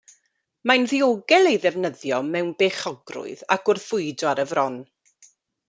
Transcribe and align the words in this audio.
Mae'n 0.69 0.85
ddiogel 0.93 1.49
ei 1.49 1.59
ddefnyddio 1.65 2.21
mewn 2.31 2.49
beichiogrwydd 2.63 3.45
ac 3.59 3.71
wrth 3.75 3.87
fwydo 3.93 4.33
ar 4.35 4.43
y 4.47 4.47
fron. 4.55 4.81